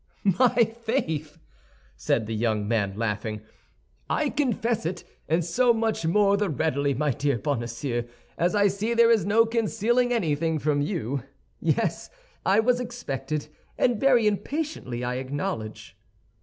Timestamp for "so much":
5.45-6.07